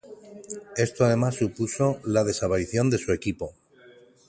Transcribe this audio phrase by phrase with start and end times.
[0.77, 3.53] Esto además supuso la desaparición de su equipo.